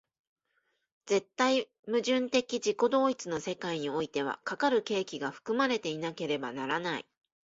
[1.05, 7.05] 絶対矛盾的自己同一の世界においては、かかる契機が含まれていなければならない。